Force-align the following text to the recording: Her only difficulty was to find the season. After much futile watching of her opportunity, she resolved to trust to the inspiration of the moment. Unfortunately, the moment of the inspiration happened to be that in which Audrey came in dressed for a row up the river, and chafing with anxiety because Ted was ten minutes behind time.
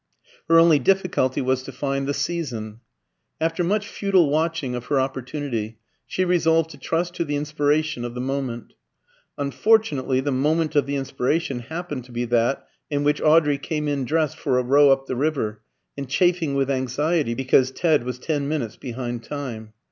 Her 0.49 0.57
only 0.57 0.79
difficulty 0.79 1.41
was 1.41 1.61
to 1.61 1.71
find 1.71 2.07
the 2.07 2.13
season. 2.15 2.79
After 3.39 3.63
much 3.63 3.87
futile 3.87 4.31
watching 4.31 4.73
of 4.73 4.85
her 4.87 4.99
opportunity, 4.99 5.77
she 6.07 6.25
resolved 6.25 6.71
to 6.71 6.79
trust 6.79 7.13
to 7.17 7.23
the 7.23 7.35
inspiration 7.35 8.03
of 8.03 8.15
the 8.15 8.19
moment. 8.21 8.73
Unfortunately, 9.37 10.19
the 10.19 10.31
moment 10.31 10.75
of 10.75 10.87
the 10.87 10.95
inspiration 10.95 11.59
happened 11.59 12.03
to 12.05 12.11
be 12.11 12.25
that 12.25 12.65
in 12.89 13.03
which 13.03 13.21
Audrey 13.21 13.59
came 13.59 13.87
in 13.87 14.03
dressed 14.03 14.39
for 14.39 14.57
a 14.57 14.63
row 14.63 14.89
up 14.89 15.05
the 15.05 15.15
river, 15.15 15.61
and 15.95 16.09
chafing 16.09 16.55
with 16.55 16.71
anxiety 16.71 17.35
because 17.35 17.69
Ted 17.69 18.03
was 18.03 18.17
ten 18.17 18.47
minutes 18.47 18.77
behind 18.77 19.23
time. 19.23 19.73